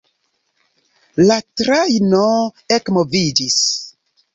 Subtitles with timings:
[1.29, 2.25] La trajno
[2.81, 3.65] ekmoviĝis.